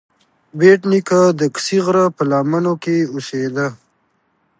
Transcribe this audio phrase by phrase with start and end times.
[0.57, 3.67] بېټ نیکه د کسي غره په لمنو کې اوسیده.